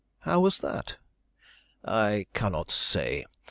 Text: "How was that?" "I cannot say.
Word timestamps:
"How 0.21 0.39
was 0.39 0.57
that?" 0.61 0.95
"I 1.85 2.25
cannot 2.33 2.71
say. 2.71 3.27